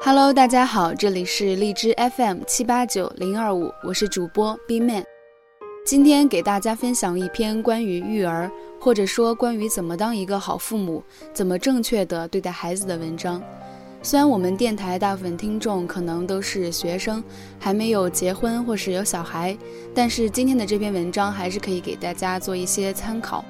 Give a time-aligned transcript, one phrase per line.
[0.00, 5.04] Hello，大家好，这里是荔枝 FM 七八九零二五，我是主播 B Man。
[5.84, 8.48] 今天给大家分享一篇关于育儿，
[8.80, 11.02] 或者说关于怎么当一个好父母，
[11.34, 13.42] 怎么正确的对待孩子的文章。
[14.00, 17.22] 虽然我们电台大部分听众可能都是学生，
[17.58, 19.58] 还没有结婚或是有小孩，
[19.92, 23.44] 但是今天的这篇文章还是可以给大家做一些参考。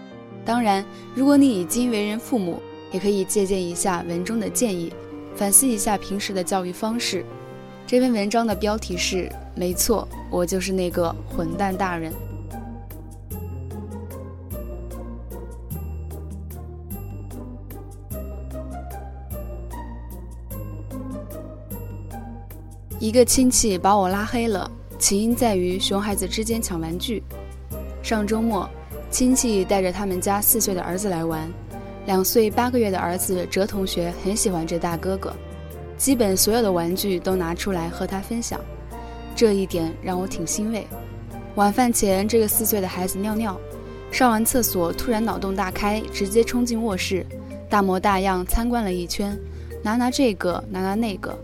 [0.47, 0.83] 当然，
[1.15, 2.59] 如果你已经为人父母，
[2.91, 4.91] 也可以借鉴一下文中的建议。
[5.39, 7.25] 反思一下平时的教育方式。
[7.87, 12.13] 这篇文章的标题是：没错，我就是那个混蛋大人。
[22.99, 24.69] 一个亲戚把我拉黑了，
[24.99, 27.23] 起因在于熊孩子之间抢玩具。
[28.03, 28.69] 上周末，
[29.09, 31.49] 亲戚带着他们家四岁的儿子来玩。
[32.09, 35.31] 两岁八个月的儿子哲同学很喜欢这大哥哥，
[35.99, 38.59] 基本所有的玩具都拿出来和他分享，
[39.37, 40.87] 这一点让我挺欣慰。
[41.57, 43.61] 晚饭前，这个四岁的孩子尿尿，
[44.11, 47.27] 上完厕所突然脑洞大开，直接冲进卧室，
[47.69, 49.39] 大模大样参观了一圈，
[49.83, 51.39] 拿拿这个，拿拿那个，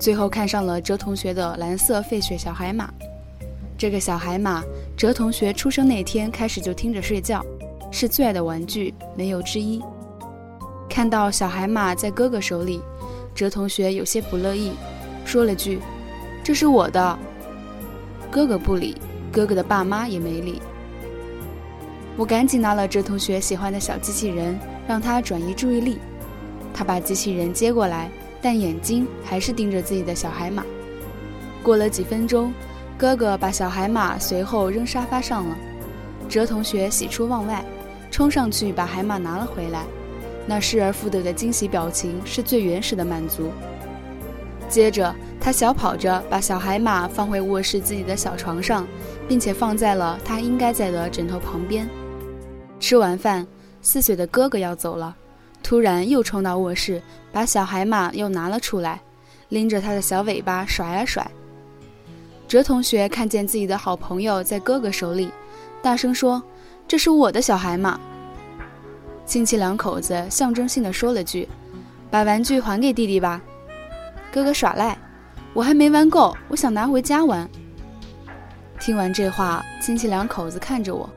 [0.00, 2.92] 最后看上了哲同学的蓝色费雪小海马。
[3.78, 4.64] 这个小海马，
[4.96, 7.40] 哲同学出生那天开始就听着睡觉，
[7.92, 9.80] 是最爱的玩具，没有之一。
[10.88, 12.80] 看到小海马在哥哥手里，
[13.34, 14.72] 哲同学有些不乐意，
[15.24, 15.78] 说了句
[16.42, 17.18] ：“这是我的。”
[18.30, 18.96] 哥哥不理，
[19.30, 20.60] 哥哥的爸妈也没理。
[22.16, 25.98] 我赶紧拿了哲同学喜欢的小机器人，让他转移注意力。
[26.74, 28.10] 他把机器人接过来，
[28.42, 30.64] 但眼睛还是盯着自己的小海马。
[31.62, 32.52] 过了几分钟，
[32.96, 35.56] 哥哥把小海马随后扔沙发上了。
[36.28, 37.64] 哲同学喜出望外，
[38.10, 39.84] 冲上去把海马拿了回来。
[40.48, 43.52] 那失而复得的惊喜表情是最原始的满足。
[44.68, 48.86] 接着，他小跑着把小海马放回卧室自己的小床上，
[49.28, 51.86] 并且放在了他应该在的枕头旁边。
[52.80, 53.46] 吃完饭，
[53.82, 55.14] 四岁的哥哥要走了，
[55.62, 59.00] 突然又冲到卧室，把小海马又拿了出来，
[59.50, 61.30] 拎着他的小尾巴甩啊甩。
[62.46, 65.30] 哲同学看见自己的好朋友在哥哥手里，
[65.82, 66.42] 大声说
[66.88, 68.00] ：“这是我的小海马。”
[69.28, 71.46] 亲戚两口子象征性的说了句
[72.10, 73.42] ：“把玩具还给弟弟吧。”
[74.32, 74.96] 哥哥耍赖
[75.52, 77.46] ：“我还没玩够，我想拿回家玩。”
[78.80, 81.08] 听完这话，亲戚两口子看着我。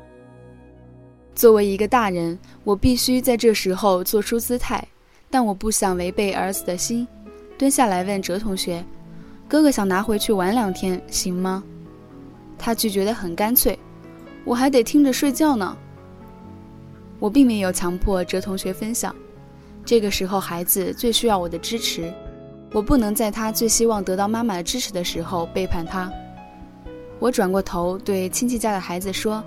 [1.34, 4.86] 作为一个大人，我必须在这时候做出姿态，
[5.30, 7.08] 但我不想违背儿子的心，
[7.58, 8.84] 蹲下来问哲同学
[9.48, 11.64] ：“哥哥想拿回去玩两天，行吗？”
[12.60, 13.80] 他拒绝的很干脆
[14.44, 15.78] ：“我还得听着睡觉呢。”
[17.22, 19.16] 我并没有强迫哲同学分享，
[19.86, 22.12] 这个时候孩子最需要我的支持，
[22.72, 26.12] 我不能在他最希望得到妈妈的支持的时候背叛他。
[27.20, 29.44] 我转过头对亲戚家的孩子说：“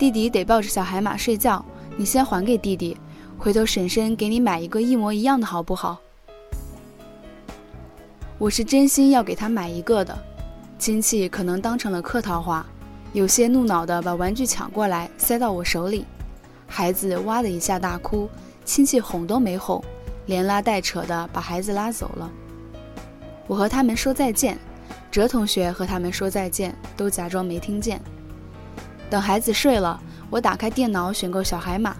[0.00, 1.62] 弟弟得抱着小海马睡觉，
[1.98, 2.96] 你先还给弟弟，
[3.36, 6.00] 回头婶婶给你买一个一模一样的好不好？”
[8.38, 10.18] 我是真心要给他买一个的，
[10.78, 12.64] 亲戚可能当成了客套话，
[13.12, 16.06] 有些怒恼的把玩具抢过来塞到我手里。
[16.66, 18.28] 孩子哇的一下大哭，
[18.64, 19.82] 亲戚哄都没哄，
[20.26, 22.30] 连拉带扯的把孩子拉走了。
[23.46, 24.58] 我和他们说再见，
[25.10, 28.00] 哲同学和他们说再见，都假装没听见。
[29.08, 31.96] 等孩子睡了，我打开电脑选购小海马，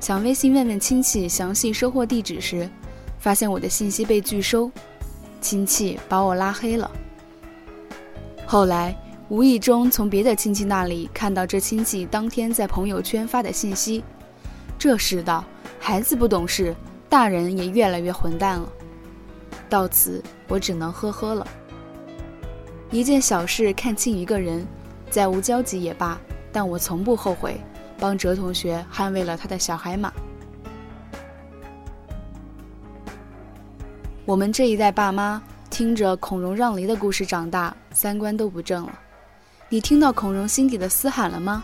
[0.00, 2.68] 想微信问问亲戚详细收货地址时，
[3.18, 4.70] 发现我的信息被拒收，
[5.40, 6.90] 亲戚把我拉黑了。
[8.44, 8.94] 后来。
[9.28, 14.02] 无意中从别的亲戚那里看到这亲戚当天在朋友圈发的信息，
[14.78, 15.44] 这世道，
[15.78, 16.74] 孩子不懂事，
[17.10, 18.66] 大人也越来越混蛋了。
[19.68, 21.46] 到此，我只能呵呵了。
[22.90, 24.66] 一件小事看清一个人，
[25.10, 26.18] 再无交集也罢，
[26.50, 27.60] 但我从不后悔
[27.98, 30.10] 帮哲同学捍卫了他的小海马。
[34.24, 38.98] 我们这一代爸妈听着孔融让梨的故事长大，三观都不正了。
[39.70, 41.62] 你听到孔融心底的嘶喊了吗？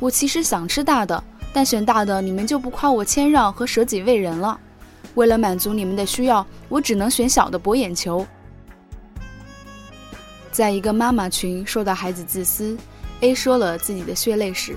[0.00, 4.58] 我其实想吃大的，但选大的你们就不夸我谦让和舍己为人了。
[5.14, 8.26] 为了满足你们的需要，我只能选小的博眼球。
[10.50, 12.76] 在一个妈妈群说到孩子自私
[13.20, 14.76] ，A 说了自己的血泪史。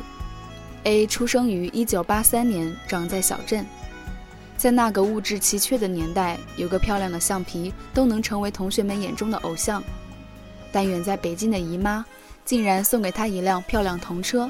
[0.84, 3.66] A 出生于1983年，长在小镇，
[4.56, 9.84] 在那个物质奇缺的年代，有个漂亮的橡皮都能成为同学们眼中的偶像。
[10.72, 12.06] 但远在北京的姨妈。
[12.44, 14.50] 竟然送给他一辆漂亮童车。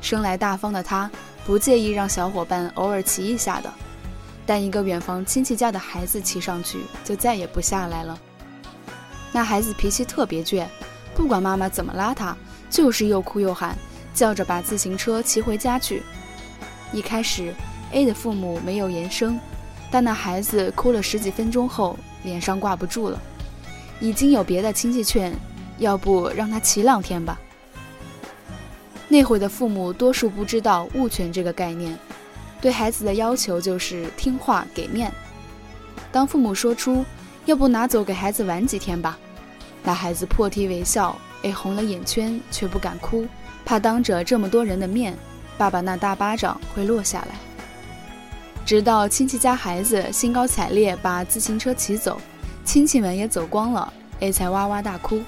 [0.00, 1.10] 生来大方的他，
[1.44, 3.72] 不介意让小伙伴偶尔骑一下的，
[4.46, 8.18] 但一个远房亲戚家的孩子骑上去就再也不下来了。
[9.32, 10.66] 那孩子脾气特别倔，
[11.14, 12.36] 不管妈妈怎么拉他，
[12.68, 13.76] 就是又哭又喊，
[14.14, 16.02] 叫着把自行车骑回家去。
[16.92, 17.54] 一开始
[17.92, 19.38] ，A 的父母没有言声，
[19.90, 23.20] 但那孩子哭了十几分钟后，脸上挂不住了。
[24.00, 25.32] 已经有别的亲戚劝，
[25.80, 27.36] 要不让他骑两天吧。
[29.08, 31.98] 那会的父母多数不知道物权这个概念，
[32.60, 35.12] 对孩子的要求就是听话给面。
[36.12, 37.04] 当父母说出
[37.44, 39.18] “要不拿走给孩子玩几天吧”，
[39.82, 43.26] 那孩子破涕为笑，A 红了眼圈，却不敢哭，
[43.64, 45.16] 怕当着这么多人的面，
[45.58, 47.34] 爸爸那大巴掌会落下来。
[48.64, 52.20] 直到亲戚家孩子兴高采烈把自行车骑走，
[52.64, 55.20] 亲戚们也走光了，A 才哇哇大哭。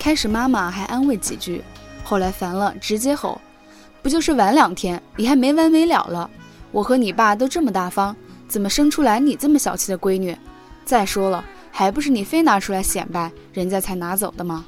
[0.00, 1.62] 开始妈妈还安慰几句。
[2.02, 3.38] 后来烦了，直接吼
[4.02, 6.28] ：“不就是晚两天，你还没完没了了？
[6.72, 8.16] 我和你爸都这么大方，
[8.48, 10.34] 怎么生出来你这么小气的闺女？
[10.86, 14.64] 再说了，还不是你非拿出来显摆，人家才拿走的吗？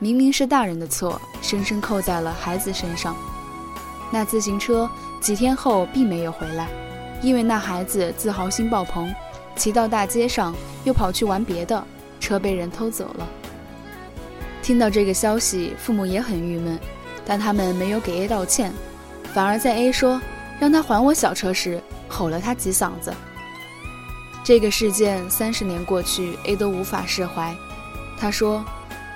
[0.00, 3.16] 明明是大人的错，生生扣在了孩子身上。
[4.10, 4.90] 那自行车
[5.20, 6.68] 几天后并没有回来，
[7.22, 9.14] 因为那孩子自豪心爆棚，
[9.54, 10.52] 骑到大街上
[10.82, 11.82] 又跑去玩别的，
[12.24, 13.28] 车被人偷走了。”
[14.62, 16.78] 听到这个消息，父母也很郁闷，
[17.26, 18.72] 但他们没有给 A 道歉，
[19.34, 20.18] 反而在 A 说
[20.58, 21.78] 让他还我小车时
[22.08, 23.12] 吼了他几嗓子。
[24.42, 27.54] 这个事件三十年过去，A 都无法释怀。
[28.18, 28.64] 他说：“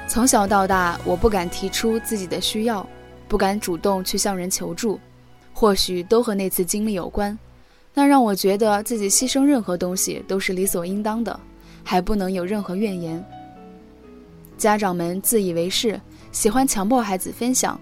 [0.07, 2.87] 从小到大，我不敢提出自己的需要，
[3.27, 5.01] 不敢主动去向人求助，
[5.55, 7.39] 或许都和那次经历有关。
[7.95, 11.39] 那让我觉得自己牺牲任何东西都是理所应当的，
[11.83, 13.25] 还不能有任何怨言。”
[14.59, 16.01] 家长们自以为是，
[16.33, 17.81] 喜欢强迫孩子分享，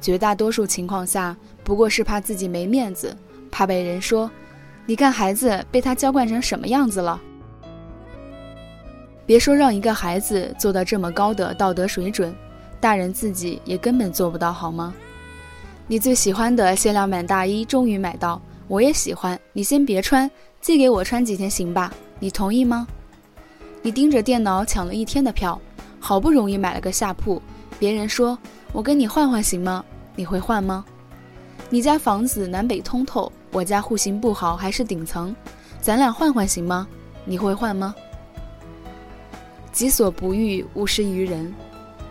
[0.00, 3.16] 绝大多数情况下不过是怕自己没面子，
[3.50, 4.28] 怕被人说
[4.86, 7.20] ：“你看孩子被他娇惯成什么样子了。”
[9.24, 12.34] 别说让一个孩子做到这么高的道德水准，
[12.80, 14.92] 大人自己也根本做不到，好吗？
[15.86, 20.28] 你最喜欢的限量版大衣终于买到，我也喜欢，你先别穿，
[20.60, 21.92] 借给我穿几天行吧？
[22.18, 22.88] 你同意吗？
[23.82, 25.60] 你盯着电脑抢了一天的票。
[26.02, 27.40] 好不容易买了个下铺，
[27.78, 28.36] 别人说
[28.72, 29.84] 我跟你换换行吗？
[30.16, 30.82] 你会换吗？
[31.68, 35.36] 你家房子南北通透，我家户型不好，还是顶层，
[35.80, 36.88] 咱俩换换行吗？
[37.26, 37.94] 你会换吗？
[39.72, 41.52] 己所不欲，勿施于人。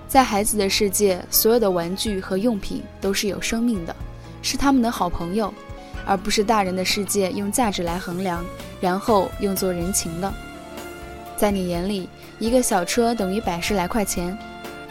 [0.08, 3.96] 在孩子的世界，所有的玩具和用品都是有生命的，
[4.44, 5.52] 是他们的好朋友，
[6.06, 8.46] 而不是大人的世界用价值来衡量，
[8.80, 10.32] 然后用作人情的。
[11.40, 14.38] 在你眼里，一个小车等于百十来块钱，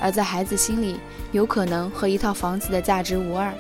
[0.00, 0.98] 而在孩子心里，
[1.30, 3.52] 有可能和一套房子的价值无二。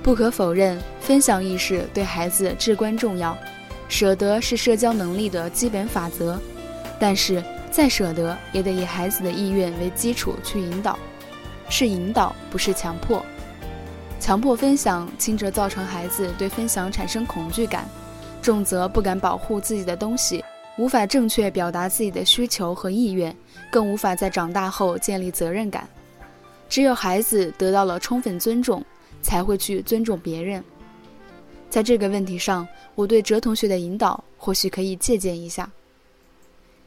[0.00, 3.36] 不可否认，分享意识对孩子至关重要，
[3.88, 6.40] 舍得是社交能力的基本法则。
[7.00, 10.96] 但是，再舍得也得以孩子的意愿为基础去引导，
[11.68, 13.20] 是引导，不是强迫。
[14.20, 17.88] 强迫分享，轻则造成孩子对分享产生恐惧感，
[18.40, 20.44] 重则不敢保护自己的东西。
[20.78, 23.34] 无法正确表达自己的需求和意愿，
[23.70, 25.86] 更无法在长大后建立责任感。
[26.68, 28.82] 只有孩子得到了充分尊重，
[29.20, 30.62] 才会去尊重别人。
[31.68, 35.68] 在这个问题上，我对哲同学的引导或许可以借鉴一下：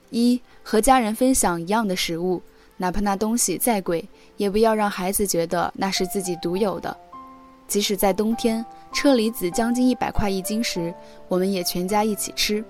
[0.10, 2.42] 一和家人分享一样的食物，
[2.78, 4.08] 哪怕那东西再贵，
[4.38, 6.96] 也不要让孩子觉得那是自己独有的。
[7.68, 10.94] 即使在冬天，车厘子将近一百块一斤时，
[11.28, 12.64] 我们也全家一起吃。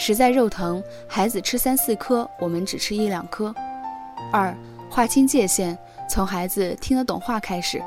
[0.00, 3.52] 实在肉疼，孩子吃三四颗，我们只吃一两颗。
[4.32, 4.56] 二，
[4.88, 5.76] 划清界限，
[6.08, 7.82] 从孩子听得懂话开始，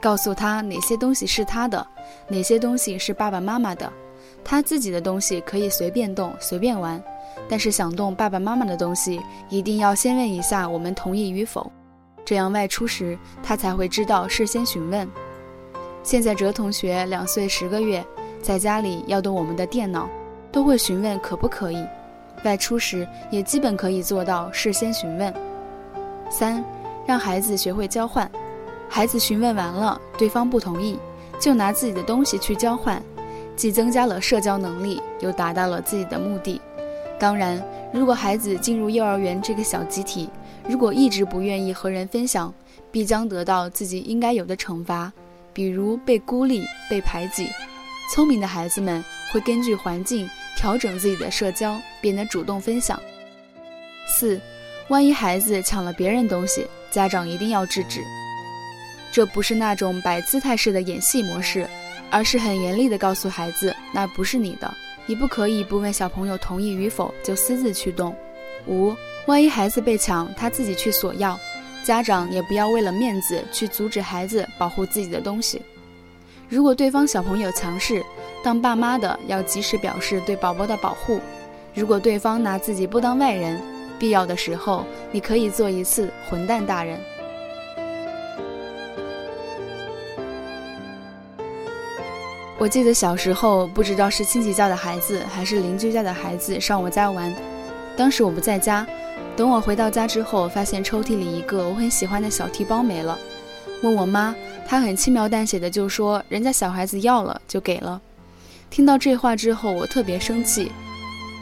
[0.00, 1.86] 告诉他哪些东西是他的，
[2.26, 3.92] 哪些东西是爸爸妈妈的。
[4.42, 7.02] 他自己的东西可以随便动、随便玩，
[7.50, 9.20] 但是想动爸爸妈妈的东西，
[9.50, 11.70] 一定要先问一下我们同意与否，
[12.24, 15.06] 这样外出时他才会知道事先询问。
[16.02, 18.02] 现在哲同学两岁十个月，
[18.40, 20.08] 在家里要动我们的电脑。
[20.56, 21.86] 都会询问可不可以，
[22.42, 25.30] 外出时也基本可以做到事先询问。
[26.30, 26.64] 三，
[27.04, 28.26] 让孩子学会交换，
[28.88, 30.98] 孩子询问完了，对方不同意，
[31.38, 33.02] 就拿自己的东西去交换，
[33.54, 36.58] 既增加了社交能力，又达到了自己的目的。
[37.18, 40.30] 当然，如果孩子进入幼儿园这个小集体，
[40.66, 42.50] 如果一直不愿意和人分享，
[42.90, 45.12] 必将得到自己应该有的惩罚，
[45.52, 47.46] 比如被孤立、被排挤。
[48.10, 50.26] 聪明的孩子们会根据环境。
[50.56, 53.00] 调整自己的社交，变得主动分享。
[54.08, 54.40] 四，
[54.88, 58.00] 万一孩子抢了别人东西，家长一定要制止。
[59.12, 61.68] 这不是那种摆姿态式的演戏模式，
[62.10, 64.72] 而是很严厉地告诉孩子，那不是你的，
[65.06, 68.14] 你不可以不问小朋友同意与否就私自去动。
[68.66, 68.94] 五，
[69.26, 71.38] 万一孩子被抢，他自己去索要，
[71.84, 75.62] 家长也不要为了面子去阻止孩子保护自己的东西。
[76.48, 78.04] 如果对方小朋友强势，
[78.46, 81.18] 当爸妈的要及时表示对宝宝的保护。
[81.74, 83.60] 如果对方拿自己不当外人，
[83.98, 86.96] 必要的时候你可以做一次混蛋大人。
[92.56, 97.34] 我记得小时候，不知道是亲戚家的孩子还是邻居家的孩子上我家玩，
[97.96, 98.86] 当时我不在家。
[99.36, 103.18] 等我回到家之后，发现抽屉里一个我很喜欢的小提包没了，
[103.82, 104.32] 问我妈，
[104.64, 108.00] 她很轻描淡写的就说人家小孩子要了就给了。
[108.70, 110.70] 听到这话之后，我特别生气，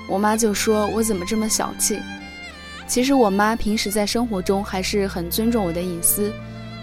[0.08, 1.98] 我妈就说我怎么这么小气。
[2.86, 6.32] 其实我妈平时在生活中还是很尊重我的隐私，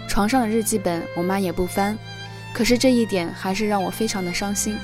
[0.08, 1.96] 床上的日记本我妈也不翻。
[2.52, 4.76] 可是这一点还是让我非常的伤心，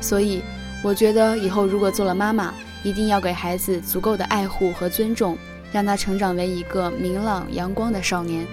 [0.00, 0.40] 所以
[0.84, 5.36] 我觉得以后如果做了妈妈，一定要给孩子足够的爱护和尊重，
[5.72, 8.46] 让他成长为一个明朗阳光的少年。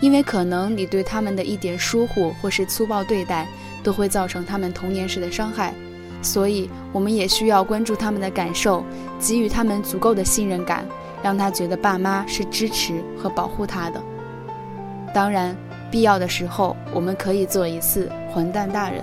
[0.00, 3.46] 因为可能你对他们的一点疏忽或是粗暴对待，
[3.82, 5.74] 都会造成他们童年时的伤害，
[6.22, 8.84] 所以我们也需要关注他们的感受，
[9.18, 10.84] 给予他们足够的信任感，
[11.22, 14.02] 让他觉得爸妈是支持和保护他的。
[15.14, 15.56] 当然。
[15.92, 19.02] 必要的时候，我们可以做一次混蛋大人。